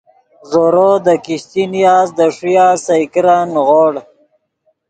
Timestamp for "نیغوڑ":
3.53-3.93